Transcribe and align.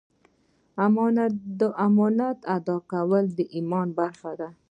د 1.59 1.61
امانت 1.87 2.39
ادا 2.55 2.77
کول 2.91 3.23
د 3.37 3.39
ایمان 3.55 3.87
برخه 3.99 4.31
ده. 4.39 4.49